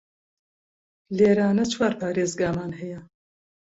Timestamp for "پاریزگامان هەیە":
2.01-2.99